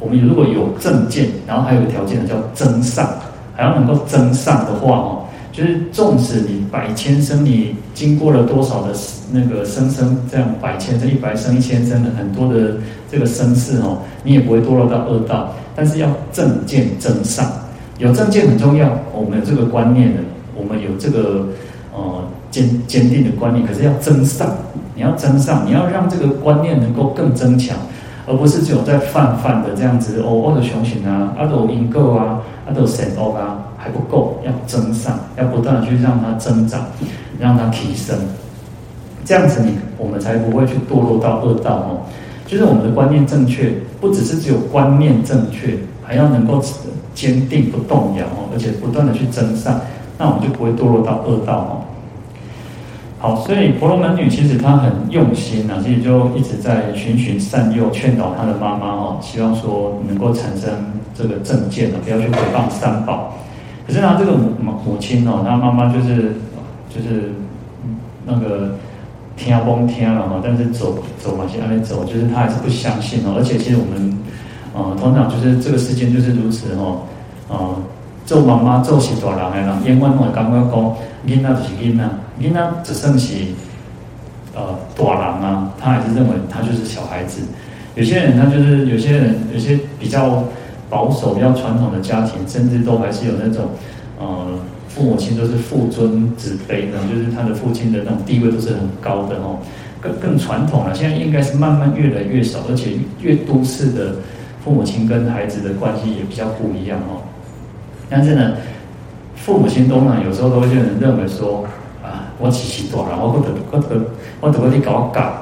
[0.04, 3.08] 我们如果有正见，然后还有个条件呢，叫增上，
[3.56, 8.92] 还要能够增上的话哦，就是纵使你百千生，你经过了多少的
[9.32, 12.74] 那个生生这样百千生、一百生、一千生的很多的
[13.10, 15.54] 这个生世哦，你也不会堕落到恶道。
[15.74, 17.50] 但是要正见增上，
[17.96, 20.20] 有正见很重要，我们有这个观念的，
[20.54, 21.48] 我们有这个
[21.94, 24.54] 呃坚坚定的观念，可是要增上。
[24.96, 27.76] 你要增上，你要让这个观念能够更增强，
[28.26, 36.86] 而不是只有在泛泛的这样子哦，我的雄心啊，阿斗因够啊，阿斗神欧啊，还不够，要增上，要不断的去让它增长，
[37.38, 38.16] 让它提升，
[39.24, 42.00] 这样子你我们才不会去堕落到恶道哦。
[42.46, 46.62] 就是我们的观念正确，不只是只有观念正确，还要能够
[47.14, 49.80] 坚定不动摇哦，而且不断的去增上，
[50.18, 51.83] 那我们就不会堕落到恶道哦。
[53.24, 60.70] 好，所以婆罗门女其实她很用心啊，其实就一直在循循善诱，劝导她的妈妈哦，希望说能够产生
[61.14, 63.34] 这个正见啊，不要去诽谤三宝。
[63.86, 66.34] 可是呢，这个母母亲哦，她妈妈就是
[66.90, 67.32] 就是
[68.26, 68.76] 那个
[69.38, 73.32] 听崩听了哈，但是走走嘛，现在走，就是她还是不相信哦。
[73.38, 74.18] 而且其实我们
[74.74, 77.00] 呃，通常就是这个世间就是如此哦，
[77.48, 77.74] 呃，
[78.26, 80.96] 做妈妈做是大人的人，永远会感觉讲。
[81.26, 82.04] 囡仔就是囡仔，
[82.38, 83.54] 囡仔只剩起
[84.54, 87.42] 呃大人啊，他还是认为他就是小孩子。
[87.94, 90.44] 有些人他就是有些人有些比较
[90.90, 93.70] 保守、比较传统的家庭，甚至都还是有那种
[94.18, 94.26] 呃
[94.86, 99.60] 父母亲都是父尊子卑的，就是他的父亲的那种地位都是很高的哦，
[100.00, 100.94] 更更传统了。
[100.94, 102.90] 现在应该是慢慢越来越少，而且
[103.22, 104.16] 越都市的
[104.62, 107.22] 父母亲跟孩子的关系也比较不一样哦。
[108.08, 108.54] 但是呢。
[109.36, 111.66] 父母亲都呢，有时候都会有人认为说，
[112.02, 114.00] 啊，我起起多了，我不得不得
[114.40, 115.34] 我得不得搞搞，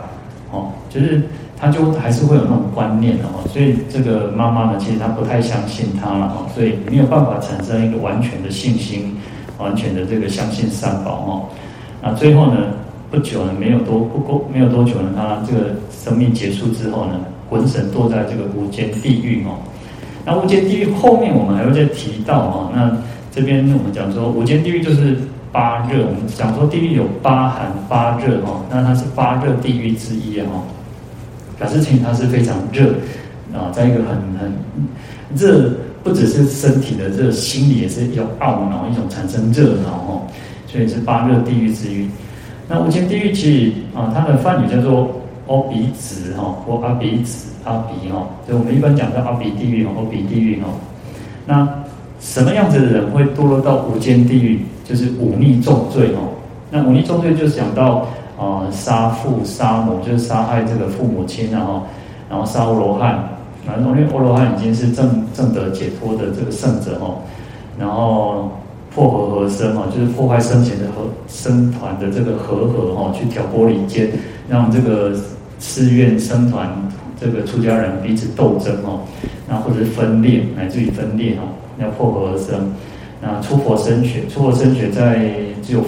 [0.51, 1.23] 哦，就是
[1.57, 9.17] 他就还是会有那种观念哦，所以这个妈妈呢，其实她不太相信他了哦，所以没有办法产生一个完全的信心，
[9.59, 11.31] 完全的这个相信三宝哦，
[12.03, 12.57] 那最后呢，
[13.09, 19.63] 不久呢，没有多不过没有多久呢，他这个生命结束之后呢，魂神堕在这个无间地狱哦。
[20.25, 22.70] 那无间地狱后面我们还会再提到哦。
[22.75, 22.97] 那
[23.31, 25.16] 这边我们讲说无间地狱就是
[25.51, 30.62] 八热，我们讲说地狱有八寒八热哦，那它是八热地狱之一哈哦。
[31.59, 32.95] 表示情它是非常热
[33.53, 34.53] 啊，在一个很很
[35.37, 35.70] 热，
[36.03, 40.23] 不只是身体的热，心里也是一种懊恼一种产生热恼哦，
[40.66, 42.09] 所以是八热地狱之一。
[42.68, 50.66] 那无间地狱其实啊，它的梵语叫做阿鼻子哈，或阿鼻子阿鼻哈，所以我们一般讲叫阿鼻地狱哦，阿鼻地狱哦。
[51.47, 51.68] 那
[52.20, 54.64] 什么样子的人会堕落到无间地狱？
[54.84, 56.30] 就是忤逆重罪哦。
[56.70, 58.07] 那忤逆重罪就是讲到
[58.38, 61.82] 啊，杀父杀母，就是杀害这个父母亲然后，
[62.30, 63.28] 然后杀阿罗汉，
[63.66, 67.18] 然后因为阿罗汉已经是正正得解脱的这个圣者哦，
[67.78, 68.51] 然后。
[68.95, 74.11] 破和合僧哦，就是破坏僧前的和僧团的这个和合哈，去挑拨离间，
[74.49, 75.12] 让这个
[75.59, 76.68] 寺院僧团
[77.18, 79.01] 这个出家人彼此斗争哦，
[79.49, 81.43] 那或者是分裂，乃至于分裂哈，
[81.78, 82.72] 要破和合僧。
[83.22, 85.30] 那出佛身血，出佛身血在
[85.62, 85.80] 只有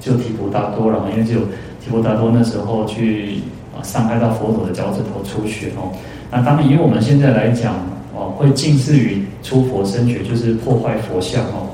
[0.00, 1.40] 只有提婆达多了，因为只有
[1.84, 3.40] 提婆达多那时候去
[3.76, 5.90] 啊伤害到佛陀的脚趾头出血哦。
[6.30, 7.74] 那当然以我们现在来讲
[8.14, 11.65] 哦，会近似于出佛身血，就是破坏佛像哦。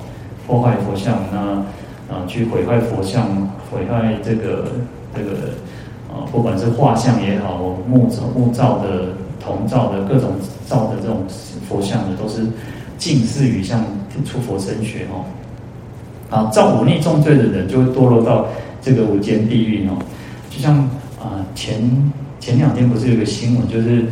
[0.53, 3.26] 破坏佛像，那啊，去毁坏佛像，
[3.70, 4.66] 毁坏这个
[5.16, 5.48] 这个
[6.12, 7.57] 啊，不管是画像也好，
[7.88, 10.32] 木造木造的、铜造的各种
[10.66, 11.24] 造的这种
[11.66, 12.46] 佛像的，都是
[12.98, 13.82] 近似于像
[14.26, 15.24] 出佛身血哦。
[16.28, 18.46] 啊，造忤逆重罪的人就会堕落到
[18.82, 19.96] 这个无间地狱哦。
[20.50, 20.76] 就像
[21.18, 21.80] 啊，前
[22.40, 24.05] 前两天不是有个新闻，就是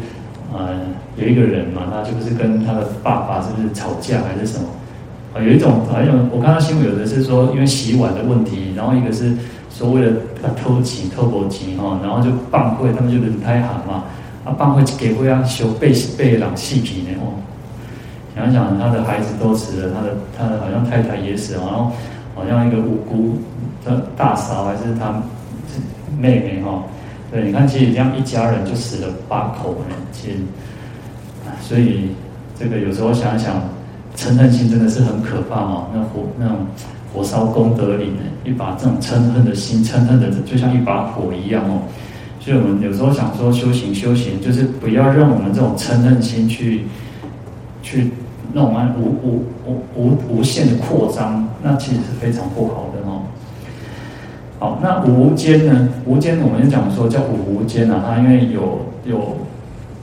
[0.50, 0.72] 啊，
[1.18, 4.64] 有一个人嘛，他就是跟他的爸爸是不是吵架还是什么？
[5.32, 9.32] 啊，有一种好像我看到新闻，有的是说因为洗碗的问题，然后一个是
[9.70, 10.10] 说为了
[10.60, 14.02] 偷情、偷薄钱哈，然后就办会，他们就轮胎行嘛，
[14.44, 17.38] 啊办会给会啊修背背朗细皮呢哦，
[18.34, 21.92] 想想他的孩子都死了，他的他的好像太太也死了，然后
[22.34, 23.38] 好像一个无辜
[23.84, 25.22] 的大嫂还是他
[26.18, 26.82] 妹妹哈，
[27.30, 30.38] 对，你看其实这样一家人就死了八口人，其实，
[31.60, 32.10] 所以
[32.58, 33.62] 这个有时候想想。
[34.20, 36.58] 嗔恨心真的是很可怕哦，那火那种
[37.10, 41.80] 火烧功德林呢，一把这种嗔恨的心，嗔恨的就像一把火一样哦。
[42.38, 46.82] 所以我们有时候想说修行修行，就是不要让我们这种嗔恨心去
[47.82, 48.10] 去
[48.52, 53.22] 弄完无无无无无限的扩张，那其实是非常不好的哦。
[54.58, 55.88] 好，那无间呢？
[56.04, 59.34] 无间我们就讲说叫五无间啊，它因为有有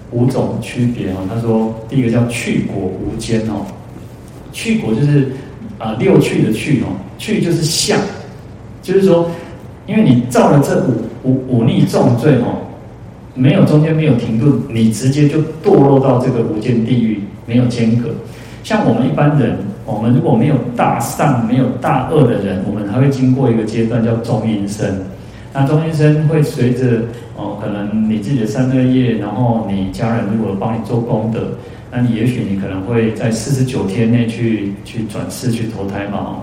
[0.09, 1.18] 五种区别哦。
[1.32, 3.63] 他说第一个叫去果无间哦。
[4.58, 5.28] 去果就是
[5.78, 6.88] 啊、六去的去哦，
[7.20, 7.99] 去就是相，
[8.82, 9.30] 就是说，
[9.86, 12.66] 因为你造了这五五五逆重罪哦，
[13.36, 18.10] 没有中间没有停顿，你直接就堕落到这个无间地狱，没有间隔。
[18.64, 24.99] 像我们一般人，我们如果没有大善没有大恶的人，我们还会经过一个阶段叫中阴身。
[25.53, 27.03] 那中阴身会随着
[27.36, 31.51] 哦，可能你自己的三恶业，然后你家人如果帮你做功德。
[31.92, 36.38] 那你也许你可能会在四十九天内去去转世去投胎嘛，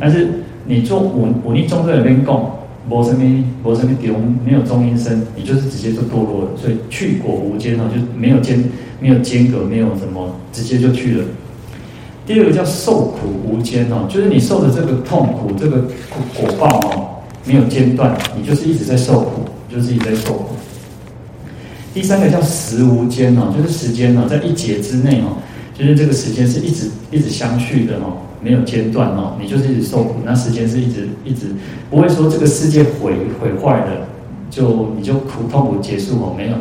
[0.00, 0.28] 但是
[0.66, 2.50] 你做五五逆重罪里面供，
[2.88, 3.18] 没什么
[3.62, 8.62] 没什么丢，没有中阴身，你就是直接就堕落了，所以去果无间哦，就没有间
[9.00, 11.24] 没有间隔，没有什么，直接就去了。
[12.26, 15.82] 第二个叫受苦无间哦，就是你受的这个痛苦，这个
[16.34, 20.54] 果报哦，没有间断，你就是一直在受苦，就是一直在受苦。
[21.98, 25.34] 第三个叫时无间哦，就是时间哦，在一劫之内哦，
[25.76, 31.46] 就是这个时间是一直一直相续的哦，没有间断哦，你就是一直受苦，那时间是一直一直
[31.90, 34.06] 不会说这个世界毁毁坏了，
[34.48, 36.54] 就你就苦痛苦结束哦，没有，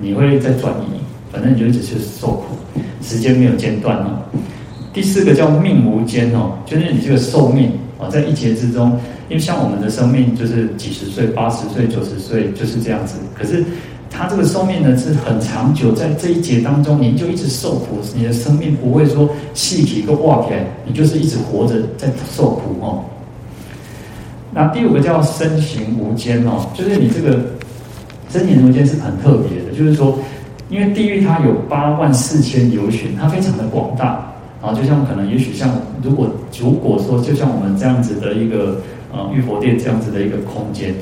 [0.00, 1.00] 你会再转移，
[1.32, 4.22] 反正你就一直是受苦，时间没有间断哦。
[4.92, 8.92] 第四个叫命无间哦，就是你这个寿命哦，在一劫之中，
[9.28, 13.64] 因为像我们的生命就是几十岁、八十岁、九十岁就是这样子，可是。
[14.16, 23.02] 他这个寿命呢是很长久，在这一劫当中，你就一直受苦，你的生命不会说细体都化开，你就是一直活着在受苦哦。
[24.52, 27.40] 那第五个叫身形无间哦，就是你这个
[28.30, 30.16] 身形无间是很特别的，就是说，
[30.70, 35.68] 因为地狱它有八万四千由旬，它非常的广大，然后就像可能也许像
[36.04, 38.80] 如果如果说就像我们这样子的一个
[39.12, 40.94] 呃玉佛殿这样子的一个空间。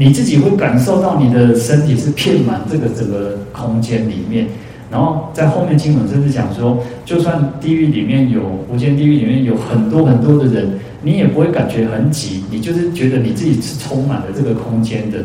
[0.00, 4.46] 你自己会感受到你的身体是遍满这个整个空间里面，
[4.90, 8.40] 然后在后面经文甚至讲说，就算地狱里面有
[8.70, 15.18] 无间地狱里面有很多很多的人，你也不会感觉很挤，你就是觉得你自己是充满了这个空间的，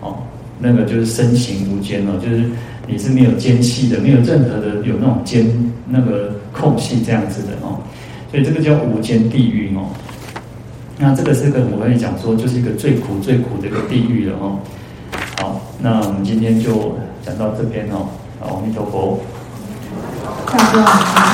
[0.00, 0.16] 哦，
[0.58, 2.42] 那个就是身形无间哦，就是
[2.86, 5.46] 你是没有间隙的，没有任何的有那种间
[5.90, 7.76] 那个空隙这样子的哦，
[8.30, 9.84] 所以这个叫无间地狱哦。
[10.98, 14.58] 那这个是个我跟你讲说，就是一个最苦最苦的一个地狱了哦。
[15.38, 18.08] 好，那我们今天就讲到这边哦。
[18.40, 19.18] 阿弥陀佛。
[20.46, 21.26] 大哥